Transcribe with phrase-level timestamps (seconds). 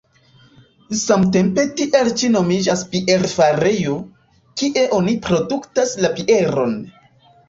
[0.99, 3.97] Samtempe tiel ĉi nomiĝas bierfarejo,
[4.63, 6.75] kie oni produktas la bieron.